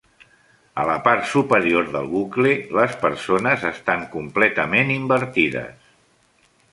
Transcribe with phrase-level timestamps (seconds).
[0.83, 5.77] A la part superior del bucle, les persones estan completament invertides.